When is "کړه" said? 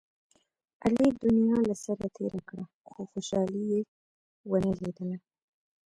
2.49-2.63